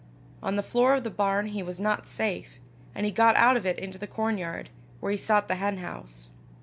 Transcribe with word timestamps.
On 0.41 0.55
the 0.55 0.63
floor 0.63 0.95
of 0.95 1.03
the 1.03 1.11
barn 1.11 1.49
he 1.49 1.61
was 1.61 1.79
not 1.79 2.07
safe, 2.07 2.57
and 2.95 3.05
he 3.05 3.11
got 3.11 3.35
out 3.35 3.55
of 3.55 3.67
it 3.67 3.77
into 3.77 3.99
the 3.99 4.07
cornyard, 4.07 4.71
where 4.99 5.11
he 5.11 5.17
sought 5.19 5.47
the 5.47 5.57
henhouse. 5.57 6.31